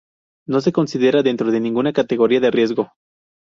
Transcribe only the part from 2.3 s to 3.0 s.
de riesgo.